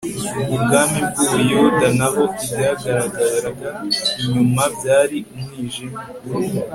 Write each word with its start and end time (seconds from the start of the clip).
mu 0.47 0.55
bwami 0.63 0.99
bw'ubuyuda 1.09 1.87
naho 1.97 2.23
ibyagaragaraga 2.43 3.69
inyuma 4.21 4.63
byari 4.75 5.17
umwijima 5.35 5.99